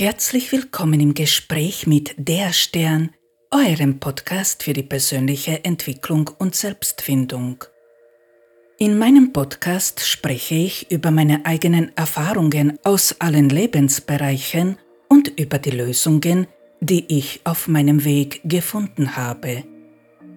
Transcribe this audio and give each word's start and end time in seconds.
Herzlich 0.00 0.50
willkommen 0.50 0.98
im 0.98 1.12
Gespräch 1.12 1.86
mit 1.86 2.14
Der 2.16 2.54
Stern, 2.54 3.10
eurem 3.50 4.00
Podcast 4.00 4.62
für 4.62 4.72
die 4.72 4.82
persönliche 4.82 5.62
Entwicklung 5.62 6.30
und 6.38 6.54
Selbstfindung. 6.54 7.62
In 8.78 8.96
meinem 8.96 9.34
Podcast 9.34 10.00
spreche 10.00 10.54
ich 10.54 10.90
über 10.90 11.10
meine 11.10 11.44
eigenen 11.44 11.94
Erfahrungen 11.98 12.78
aus 12.82 13.16
allen 13.18 13.50
Lebensbereichen 13.50 14.78
und 15.10 15.38
über 15.38 15.58
die 15.58 15.72
Lösungen, 15.72 16.46
die 16.80 17.04
ich 17.08 17.42
auf 17.44 17.68
meinem 17.68 18.02
Weg 18.02 18.40
gefunden 18.42 19.16
habe. 19.16 19.64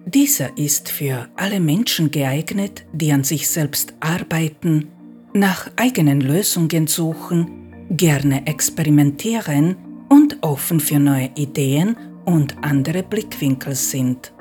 Dieser 0.04 0.58
ist 0.58 0.90
für 0.90 1.30
alle 1.36 1.58
Menschen 1.58 2.10
geeignet, 2.10 2.84
die 2.92 3.12
an 3.12 3.24
sich 3.24 3.48
selbst 3.48 3.94
arbeiten, 4.00 4.90
nach 5.32 5.70
eigenen 5.76 6.20
Lösungen 6.20 6.86
suchen, 6.86 7.63
gerne 7.96 8.46
experimentieren 8.46 9.76
und 10.08 10.38
offen 10.42 10.80
für 10.80 10.98
neue 10.98 11.30
Ideen 11.34 11.96
und 12.24 12.56
andere 12.62 13.02
Blickwinkel 13.02 13.74
sind. 13.74 14.32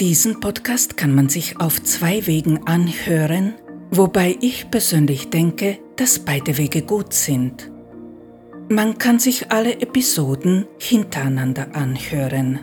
Diesen 0.00 0.38
Podcast 0.40 0.96
kann 0.96 1.14
man 1.14 1.28
sich 1.28 1.60
auf 1.60 1.82
zwei 1.82 2.26
Wegen 2.26 2.66
anhören, 2.66 3.54
wobei 3.90 4.36
ich 4.40 4.70
persönlich 4.70 5.30
denke, 5.30 5.78
dass 5.96 6.20
beide 6.20 6.56
Wege 6.56 6.82
gut 6.82 7.12
sind. 7.12 7.70
Man 8.68 8.98
kann 8.98 9.18
sich 9.18 9.50
alle 9.50 9.80
Episoden 9.80 10.66
hintereinander 10.78 11.74
anhören. 11.74 12.60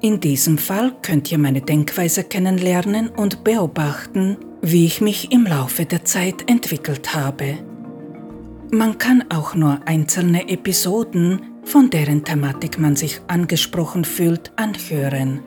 In 0.00 0.20
diesem 0.20 0.56
Fall 0.56 0.94
könnt 1.02 1.30
ihr 1.30 1.38
meine 1.38 1.60
Denkweise 1.60 2.24
kennenlernen 2.24 3.08
und 3.08 3.44
beobachten, 3.44 4.36
wie 4.62 4.86
ich 4.86 5.00
mich 5.00 5.32
im 5.32 5.44
Laufe 5.44 5.84
der 5.84 6.04
Zeit 6.04 6.48
entwickelt 6.48 7.14
habe. 7.14 7.58
Man 8.74 8.96
kann 8.96 9.22
auch 9.28 9.54
nur 9.54 9.80
einzelne 9.84 10.48
Episoden, 10.48 11.60
von 11.62 11.90
deren 11.90 12.24
Thematik 12.24 12.78
man 12.78 12.96
sich 12.96 13.20
angesprochen 13.26 14.02
fühlt, 14.02 14.50
anhören. 14.56 15.42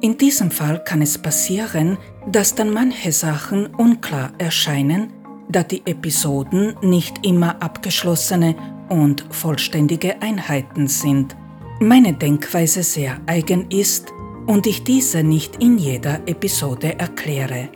In 0.00 0.16
diesem 0.16 0.50
Fall 0.50 0.82
kann 0.82 1.02
es 1.02 1.18
passieren, 1.18 1.98
dass 2.26 2.54
dann 2.54 2.72
manche 2.72 3.12
Sachen 3.12 3.66
unklar 3.66 4.32
erscheinen, 4.38 5.12
da 5.50 5.62
die 5.62 5.82
Episoden 5.84 6.74
nicht 6.80 7.26
immer 7.26 7.62
abgeschlossene 7.62 8.56
und 8.88 9.26
vollständige 9.28 10.22
Einheiten 10.22 10.88
sind, 10.88 11.36
meine 11.80 12.14
Denkweise 12.14 12.82
sehr 12.82 13.20
eigen 13.26 13.70
ist 13.70 14.10
und 14.46 14.66
ich 14.66 14.84
diese 14.84 15.22
nicht 15.22 15.62
in 15.62 15.76
jeder 15.76 16.26
Episode 16.26 16.98
erkläre. 16.98 17.68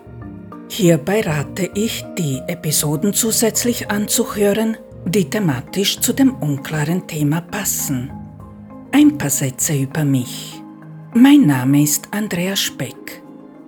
Hierbei 0.71 1.23
rate 1.23 1.71
ich, 1.75 2.05
die 2.19 2.43
Episoden 2.47 3.15
zusätzlich 3.15 3.91
anzuhören, 3.91 4.77
die 5.07 5.29
thematisch 5.29 6.01
zu 6.01 6.13
dem 6.13 6.35
unklaren 6.35 7.07
Thema 7.07 7.41
passen. 7.41 8.11
Ein 8.93 9.19
paar 9.19 9.31
Sätze 9.31 9.75
über 9.75 10.05
mich. 10.05 10.63
Mein 11.15 11.47
Name 11.47 11.83
ist 11.83 12.09
Andrea 12.11 12.57
Speck. 12.57 13.23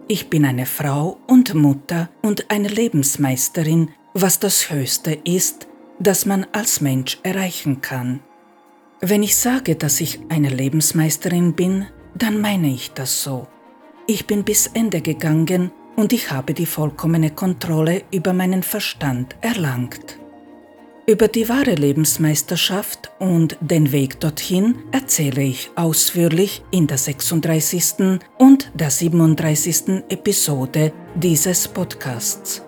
Ich 0.09 0.29
bin 0.29 0.45
eine 0.45 0.67
Frau 0.67 1.19
und 1.27 1.55
Mutter 1.55 2.11
und 2.23 2.51
eine 2.51 2.69
Lebensmeisterin, 2.69 3.91
was 4.13 4.41
das 4.41 4.71
Höchste 4.71 5.13
ist, 5.25 5.69
das 5.99 6.27
man 6.27 6.47
als 6.53 6.81
Mensch 6.81 7.19
erreichen 7.23 7.81
kann. 7.81 8.21
Wenn 9.01 9.23
ich 9.23 9.37
sage, 9.37 9.77
dass 9.77 10.01
ich 10.01 10.21
eine 10.29 10.51
Lebensmeisterin 10.51 11.55
bin, 11.55 11.87
dann 12.15 12.41
meine 12.41 12.69
ich 12.69 12.93
das 12.93 13.23
so. 13.23 13.47
Ich 14.07 14.27
bin 14.27 14.45
bis 14.45 14.67
Ende 14.67 15.01
gegangen 15.01 15.71
und 15.97 16.13
ich 16.13 16.31
habe 16.31 16.55
die 16.55 16.67
vollkommene 16.67 17.31
Kontrolle 17.31 18.03
über 18.13 18.33
meinen 18.33 18.63
Verstand 18.63 19.37
erlangt. 19.41 20.20
Über 21.11 21.27
die 21.27 21.49
wahre 21.49 21.75
Lebensmeisterschaft 21.75 23.11
und 23.19 23.57
den 23.61 23.91
Weg 23.91 24.21
dorthin 24.21 24.79
erzähle 24.93 25.43
ich 25.43 25.69
ausführlich 25.75 26.63
in 26.71 26.87
der 26.87 26.99
36. 26.99 28.21
und 28.39 28.71
der 28.75 28.91
37. 28.91 30.05
Episode 30.09 30.93
dieses 31.17 31.67
Podcasts. 31.67 32.63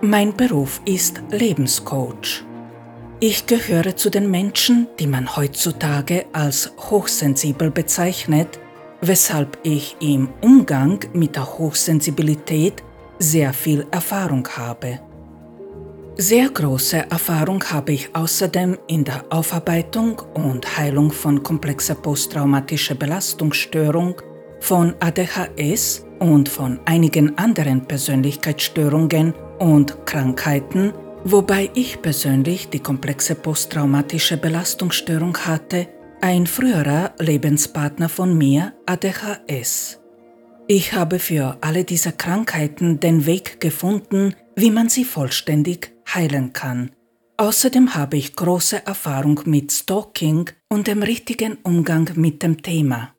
Mein 0.00 0.36
Beruf 0.36 0.80
ist 0.84 1.22
Lebenscoach. 1.30 2.44
Ich 3.20 3.46
gehöre 3.46 3.94
zu 3.94 4.10
den 4.10 4.32
Menschen, 4.32 4.88
die 4.98 5.06
man 5.06 5.36
heutzutage 5.36 6.26
als 6.32 6.72
hochsensibel 6.90 7.70
bezeichnet, 7.70 8.58
weshalb 9.00 9.58
ich 9.62 9.94
im 10.00 10.28
Umgang 10.40 10.98
mit 11.12 11.36
der 11.36 11.56
Hochsensibilität 11.56 12.82
sehr 13.20 13.52
viel 13.52 13.86
Erfahrung 13.92 14.48
habe. 14.56 14.98
Sehr 16.18 16.48
große 16.48 17.10
Erfahrung 17.10 17.62
habe 17.64 17.92
ich 17.92 18.08
außerdem 18.14 18.78
in 18.86 19.04
der 19.04 19.26
Aufarbeitung 19.28 20.22
und 20.32 20.78
Heilung 20.78 21.12
von 21.12 21.42
komplexer 21.42 21.94
posttraumatischer 21.94 22.94
Belastungsstörung, 22.94 24.14
von 24.58 24.94
ADHS 24.98 26.06
und 26.18 26.48
von 26.48 26.80
einigen 26.86 27.36
anderen 27.36 27.84
Persönlichkeitsstörungen 27.86 29.34
und 29.58 30.06
Krankheiten, 30.06 30.94
wobei 31.24 31.68
ich 31.74 32.00
persönlich 32.00 32.70
die 32.70 32.80
komplexe 32.80 33.34
posttraumatische 33.34 34.38
Belastungsstörung 34.38 35.36
hatte, 35.36 35.86
ein 36.22 36.46
früherer 36.46 37.12
Lebenspartner 37.18 38.08
von 38.08 38.38
mir 38.38 38.72
ADHS. 38.86 40.00
Ich 40.66 40.94
habe 40.94 41.18
für 41.18 41.58
alle 41.60 41.84
diese 41.84 42.12
Krankheiten 42.12 43.00
den 43.00 43.26
Weg 43.26 43.60
gefunden, 43.60 44.34
wie 44.56 44.70
man 44.70 44.88
sie 44.88 45.04
vollständig 45.04 45.95
heilen 46.14 46.52
kann. 46.52 46.90
Außerdem 47.36 47.94
habe 47.94 48.16
ich 48.16 48.34
große 48.34 48.86
Erfahrung 48.86 49.40
mit 49.44 49.70
Stalking 49.72 50.50
und 50.68 50.86
dem 50.86 51.02
richtigen 51.02 51.58
Umgang 51.62 52.10
mit 52.14 52.42
dem 52.42 52.62
Thema. 52.62 53.14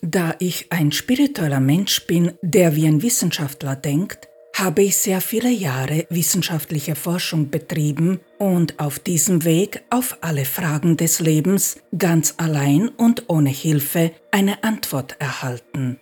Da 0.00 0.34
ich 0.38 0.70
ein 0.70 0.92
spiritueller 0.92 1.60
Mensch 1.60 2.06
bin, 2.06 2.32
der 2.42 2.76
wie 2.76 2.86
ein 2.86 3.02
Wissenschaftler 3.02 3.76
denkt, 3.76 4.28
habe 4.56 4.82
ich 4.82 4.96
sehr 4.96 5.20
viele 5.20 5.50
Jahre 5.50 6.06
wissenschaftliche 6.10 6.94
Forschung 6.94 7.50
betrieben 7.50 8.20
und 8.38 8.78
auf 8.78 8.98
diesem 8.98 9.44
Weg 9.44 9.82
auf 9.90 10.18
alle 10.20 10.44
Fragen 10.44 10.96
des 10.96 11.20
Lebens 11.20 11.78
ganz 11.96 12.34
allein 12.36 12.88
und 12.88 13.28
ohne 13.28 13.50
Hilfe 13.50 14.12
eine 14.30 14.62
Antwort 14.62 15.16
erhalten. 15.18 16.01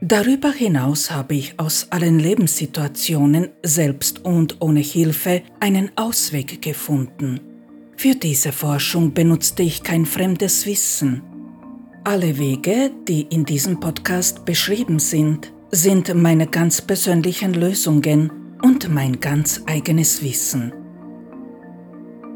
Darüber 0.00 0.52
hinaus 0.52 1.10
habe 1.10 1.34
ich 1.34 1.58
aus 1.58 1.88
allen 1.90 2.20
Lebenssituationen 2.20 3.48
selbst 3.64 4.24
und 4.24 4.60
ohne 4.60 4.78
Hilfe 4.78 5.42
einen 5.58 5.90
Ausweg 5.96 6.62
gefunden. 6.62 7.40
Für 7.96 8.14
diese 8.14 8.52
Forschung 8.52 9.12
benutzte 9.12 9.64
ich 9.64 9.82
kein 9.82 10.06
fremdes 10.06 10.66
Wissen. 10.66 11.22
Alle 12.04 12.38
Wege, 12.38 12.92
die 13.08 13.22
in 13.22 13.44
diesem 13.44 13.80
Podcast 13.80 14.44
beschrieben 14.44 15.00
sind, 15.00 15.52
sind 15.72 16.14
meine 16.14 16.46
ganz 16.46 16.80
persönlichen 16.80 17.54
Lösungen 17.54 18.30
und 18.62 18.88
mein 18.94 19.18
ganz 19.18 19.62
eigenes 19.66 20.22
Wissen. 20.22 20.72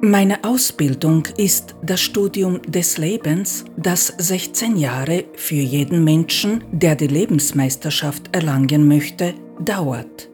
Meine 0.04 0.42
Ausbildung 0.42 1.28
ist 1.36 1.76
das 1.80 2.00
Studium 2.00 2.60
des 2.62 2.98
Lebens, 2.98 3.64
das 3.76 4.08
16 4.18 4.76
Jahre 4.76 5.26
für 5.36 5.54
jeden 5.54 6.02
Menschen, 6.02 6.64
der 6.72 6.96
die 6.96 7.06
Lebensmeisterschaft 7.06 8.34
erlangen 8.34 8.88
möchte, 8.88 9.34
dauert. 9.60 10.28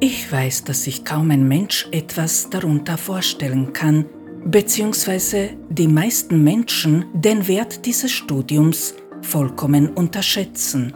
Ich 0.00 0.32
weiß, 0.32 0.64
dass 0.64 0.84
sich 0.84 1.04
kaum 1.04 1.30
ein 1.30 1.46
Mensch 1.46 1.86
etwas 1.92 2.48
darunter 2.48 2.96
vorstellen 2.96 3.74
kann, 3.74 4.06
beziehungsweise 4.46 5.50
die 5.68 5.88
meisten 5.88 6.42
Menschen 6.42 7.04
den 7.12 7.46
Wert 7.46 7.84
dieses 7.84 8.12
Studiums 8.12 8.94
vollkommen 9.20 9.90
unterschätzen. 9.90 10.94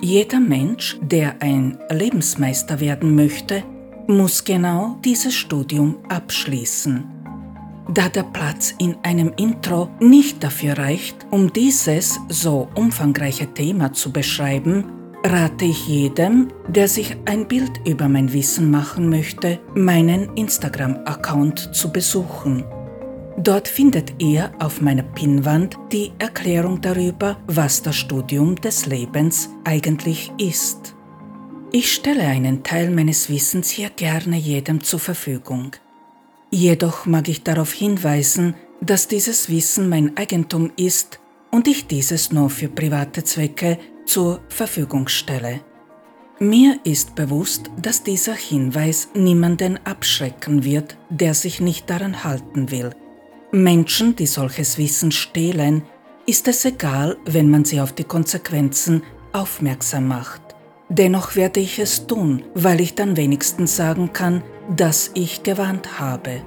Jeder 0.00 0.38
Mensch, 0.38 0.96
der 1.02 1.42
ein 1.42 1.76
Lebensmeister 1.90 2.78
werden 2.78 3.16
möchte, 3.16 3.64
muss 4.10 4.44
genau 4.44 4.98
dieses 5.04 5.34
Studium 5.34 5.96
abschließen. 6.08 7.04
Da 7.92 8.08
der 8.08 8.22
Platz 8.22 8.74
in 8.78 8.96
einem 9.02 9.32
Intro 9.36 9.88
nicht 9.98 10.44
dafür 10.44 10.78
reicht, 10.78 11.26
um 11.30 11.52
dieses 11.52 12.20
so 12.28 12.68
umfangreiche 12.74 13.52
Thema 13.52 13.92
zu 13.92 14.12
beschreiben, 14.12 14.84
rate 15.24 15.64
ich 15.64 15.88
jedem, 15.88 16.48
der 16.68 16.88
sich 16.88 17.16
ein 17.26 17.48
Bild 17.48 17.80
über 17.86 18.08
mein 18.08 18.32
Wissen 18.32 18.70
machen 18.70 19.08
möchte, 19.08 19.58
meinen 19.74 20.34
Instagram-Account 20.36 21.74
zu 21.74 21.92
besuchen. 21.92 22.64
Dort 23.36 23.68
findet 23.68 24.22
ihr 24.22 24.50
auf 24.58 24.80
meiner 24.80 25.02
Pinnwand 25.02 25.76
die 25.92 26.12
Erklärung 26.18 26.80
darüber, 26.80 27.38
was 27.46 27.82
das 27.82 27.96
Studium 27.96 28.54
des 28.56 28.86
Lebens 28.86 29.48
eigentlich 29.64 30.30
ist. 30.38 30.94
Ich 31.72 31.92
stelle 31.92 32.22
einen 32.22 32.64
Teil 32.64 32.90
meines 32.90 33.28
Wissens 33.28 33.70
hier 33.70 33.90
gerne 33.90 34.36
jedem 34.36 34.82
zur 34.82 34.98
Verfügung. 34.98 35.70
Jedoch 36.50 37.06
mag 37.06 37.28
ich 37.28 37.44
darauf 37.44 37.72
hinweisen, 37.72 38.54
dass 38.80 39.06
dieses 39.06 39.48
Wissen 39.48 39.88
mein 39.88 40.16
Eigentum 40.16 40.72
ist 40.76 41.20
und 41.52 41.68
ich 41.68 41.86
dieses 41.86 42.32
nur 42.32 42.50
für 42.50 42.68
private 42.68 43.22
Zwecke 43.22 43.78
zur 44.04 44.40
Verfügung 44.48 45.06
stelle. 45.06 45.60
Mir 46.40 46.80
ist 46.82 47.14
bewusst, 47.14 47.70
dass 47.80 48.02
dieser 48.02 48.34
Hinweis 48.34 49.10
niemanden 49.14 49.78
abschrecken 49.84 50.64
wird, 50.64 50.96
der 51.08 51.34
sich 51.34 51.60
nicht 51.60 51.88
daran 51.88 52.24
halten 52.24 52.72
will. 52.72 52.90
Menschen, 53.52 54.16
die 54.16 54.26
solches 54.26 54.76
Wissen 54.76 55.12
stehlen, 55.12 55.82
ist 56.26 56.48
es 56.48 56.64
egal, 56.64 57.16
wenn 57.26 57.48
man 57.48 57.64
sie 57.64 57.80
auf 57.80 57.92
die 57.92 58.04
Konsequenzen 58.04 59.04
aufmerksam 59.32 60.08
macht. 60.08 60.49
Dennoch 60.90 61.36
werde 61.36 61.60
ich 61.60 61.78
es 61.78 62.08
tun, 62.08 62.42
weil 62.52 62.80
ich 62.80 62.96
dann 62.96 63.16
wenigstens 63.16 63.76
sagen 63.76 64.12
kann, 64.12 64.42
dass 64.76 65.12
ich 65.14 65.44
gewarnt 65.44 66.00
habe. 66.00 66.42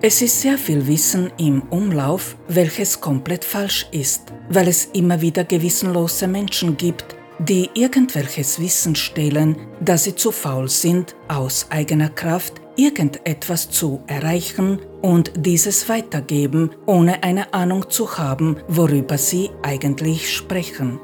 Es 0.00 0.22
ist 0.22 0.40
sehr 0.40 0.56
viel 0.56 0.86
Wissen 0.86 1.30
im 1.36 1.62
Umlauf, 1.70 2.36
welches 2.48 3.00
komplett 3.00 3.44
falsch 3.44 3.86
ist, 3.92 4.32
weil 4.48 4.68
es 4.68 4.86
immer 4.86 5.20
wieder 5.20 5.44
gewissenlose 5.44 6.28
Menschen 6.28 6.78
gibt, 6.78 7.16
die 7.38 7.68
irgendwelches 7.74 8.58
Wissen 8.58 8.96
stehlen, 8.96 9.56
da 9.80 9.98
sie 9.98 10.14
zu 10.14 10.32
faul 10.32 10.68
sind, 10.68 11.14
aus 11.28 11.66
eigener 11.70 12.08
Kraft 12.08 12.54
irgendetwas 12.76 13.68
zu 13.70 14.00
erreichen 14.06 14.80
und 15.02 15.32
dieses 15.36 15.88
weitergeben, 15.90 16.70
ohne 16.86 17.22
eine 17.22 17.52
Ahnung 17.52 17.90
zu 17.90 18.16
haben, 18.16 18.56
worüber 18.68 19.18
sie 19.18 19.50
eigentlich 19.62 20.34
sprechen. 20.34 21.00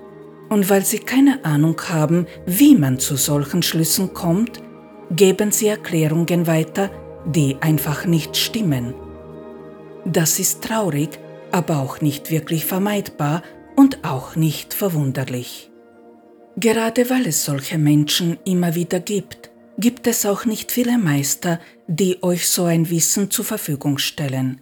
Und 0.54 0.70
weil 0.70 0.84
sie 0.84 1.00
keine 1.00 1.44
Ahnung 1.44 1.80
haben, 1.88 2.28
wie 2.46 2.76
man 2.76 3.00
zu 3.00 3.16
solchen 3.16 3.64
Schlüssen 3.64 4.14
kommt, 4.14 4.62
geben 5.10 5.50
sie 5.50 5.66
Erklärungen 5.66 6.46
weiter, 6.46 6.92
die 7.26 7.56
einfach 7.60 8.04
nicht 8.04 8.36
stimmen. 8.36 8.94
Das 10.04 10.38
ist 10.38 10.62
traurig, 10.62 11.18
aber 11.50 11.78
auch 11.78 12.00
nicht 12.00 12.30
wirklich 12.30 12.66
vermeidbar 12.66 13.42
und 13.74 14.04
auch 14.04 14.36
nicht 14.36 14.74
verwunderlich. 14.74 15.72
Gerade 16.54 17.10
weil 17.10 17.26
es 17.26 17.44
solche 17.44 17.76
Menschen 17.76 18.38
immer 18.44 18.76
wieder 18.76 19.00
gibt, 19.00 19.50
gibt 19.76 20.06
es 20.06 20.24
auch 20.24 20.44
nicht 20.44 20.70
viele 20.70 20.98
Meister, 20.98 21.58
die 21.88 22.22
euch 22.22 22.46
so 22.46 22.62
ein 22.62 22.90
Wissen 22.90 23.28
zur 23.28 23.44
Verfügung 23.44 23.98
stellen. 23.98 24.60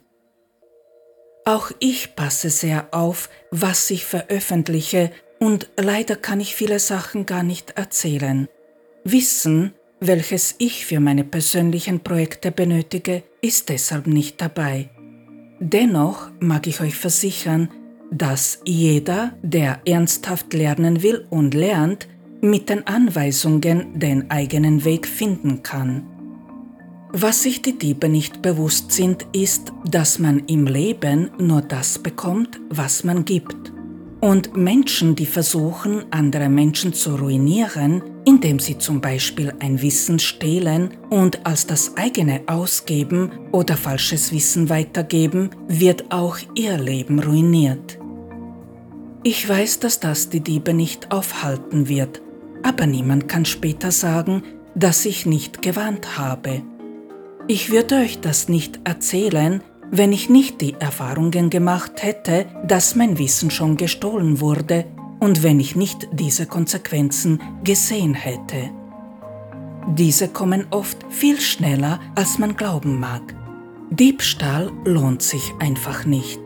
Auch 1.44 1.70
ich 1.80 2.16
passe 2.16 2.48
sehr 2.48 2.88
auf, 2.92 3.28
was 3.50 3.90
ich 3.90 4.06
veröffentliche 4.06 5.10
und 5.42 5.70
leider 5.76 6.14
kann 6.14 6.38
ich 6.38 6.54
viele 6.54 6.78
Sachen 6.78 7.26
gar 7.26 7.42
nicht 7.42 7.72
erzählen. 7.72 8.46
Wissen, 9.02 9.72
welches 9.98 10.54
ich 10.58 10.86
für 10.86 11.00
meine 11.00 11.24
persönlichen 11.24 11.98
Projekte 11.98 12.52
benötige, 12.52 13.24
ist 13.40 13.68
deshalb 13.68 14.06
nicht 14.06 14.40
dabei. 14.40 14.90
Dennoch 15.58 16.30
mag 16.38 16.68
ich 16.68 16.80
euch 16.80 16.94
versichern, 16.94 17.70
dass 18.12 18.60
jeder, 18.64 19.32
der 19.42 19.80
ernsthaft 19.84 20.54
lernen 20.54 21.02
will 21.02 21.26
und 21.28 21.54
lernt, 21.54 22.06
mit 22.40 22.68
den 22.68 22.86
Anweisungen 22.86 23.98
den 23.98 24.30
eigenen 24.30 24.84
Weg 24.84 25.08
finden 25.08 25.64
kann. 25.64 26.06
Was 27.10 27.42
sich 27.42 27.62
die 27.62 27.76
Diebe 27.76 28.08
nicht 28.08 28.42
bewusst 28.42 28.92
sind, 28.92 29.26
ist, 29.32 29.72
dass 29.90 30.20
man 30.20 30.38
im 30.46 30.68
Leben 30.68 31.32
nur 31.38 31.62
das 31.62 31.98
bekommt, 31.98 32.60
was 32.70 33.02
man 33.02 33.24
gibt. 33.24 33.72
Und 34.22 34.56
Menschen, 34.56 35.16
die 35.16 35.26
versuchen, 35.26 36.04
andere 36.12 36.48
Menschen 36.48 36.92
zu 36.92 37.16
ruinieren, 37.16 38.04
indem 38.24 38.60
sie 38.60 38.78
zum 38.78 39.00
Beispiel 39.00 39.52
ein 39.58 39.82
Wissen 39.82 40.20
stehlen 40.20 40.96
und 41.10 41.44
als 41.44 41.66
das 41.66 41.96
eigene 41.96 42.42
ausgeben 42.46 43.32
oder 43.50 43.76
falsches 43.76 44.30
Wissen 44.30 44.68
weitergeben, 44.70 45.50
wird 45.66 46.12
auch 46.12 46.38
ihr 46.54 46.78
Leben 46.78 47.18
ruiniert. 47.18 47.98
Ich 49.24 49.48
weiß, 49.48 49.80
dass 49.80 49.98
das 49.98 50.28
die 50.28 50.40
Diebe 50.40 50.72
nicht 50.72 51.10
aufhalten 51.10 51.88
wird, 51.88 52.22
aber 52.62 52.86
niemand 52.86 53.26
kann 53.26 53.44
später 53.44 53.90
sagen, 53.90 54.44
dass 54.76 55.04
ich 55.04 55.26
nicht 55.26 55.62
gewarnt 55.62 56.16
habe. 56.16 56.62
Ich 57.48 57.72
würde 57.72 57.96
euch 57.96 58.20
das 58.20 58.48
nicht 58.48 58.78
erzählen, 58.84 59.64
wenn 59.94 60.10
ich 60.10 60.30
nicht 60.30 60.62
die 60.62 60.74
Erfahrungen 60.80 61.50
gemacht 61.50 62.02
hätte, 62.02 62.46
dass 62.66 62.96
mein 62.96 63.18
Wissen 63.18 63.50
schon 63.50 63.76
gestohlen 63.76 64.40
wurde 64.40 64.86
und 65.20 65.42
wenn 65.42 65.60
ich 65.60 65.76
nicht 65.76 66.08
diese 66.12 66.46
Konsequenzen 66.46 67.40
gesehen 67.62 68.14
hätte. 68.14 68.70
Diese 69.94 70.28
kommen 70.28 70.66
oft 70.70 70.96
viel 71.10 71.38
schneller, 71.38 72.00
als 72.14 72.38
man 72.38 72.56
glauben 72.56 72.98
mag. 72.98 73.34
Diebstahl 73.90 74.72
lohnt 74.86 75.20
sich 75.20 75.52
einfach 75.60 76.06
nicht. 76.06 76.40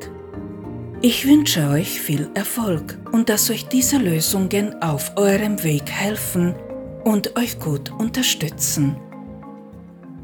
Ich 1.00 1.24
wünsche 1.28 1.68
euch 1.68 2.00
viel 2.00 2.28
Erfolg 2.34 2.98
und 3.12 3.28
dass 3.28 3.48
euch 3.48 3.68
diese 3.68 3.98
Lösungen 3.98 4.82
auf 4.82 5.12
eurem 5.14 5.62
Weg 5.62 5.88
helfen 5.88 6.56
und 7.04 7.36
euch 7.38 7.60
gut 7.60 7.92
unterstützen. 7.92 8.96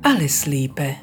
Alles 0.02 0.46
Liebe. 0.46 0.96